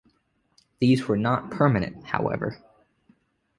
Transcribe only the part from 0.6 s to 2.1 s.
These were not permanent,